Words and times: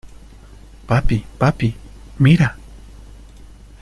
¡papi!¡ 0.87 1.23
papi, 1.37 1.75
mira! 2.17 2.57